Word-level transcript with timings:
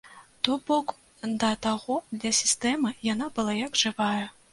То 0.47 0.53
бок, 0.69 0.93
да 1.43 1.49
таго 1.65 1.97
для 2.21 2.31
сістэмы 2.39 2.93
яна 3.13 3.29
была 3.37 3.53
як 3.59 3.77
жывая! 3.83 4.25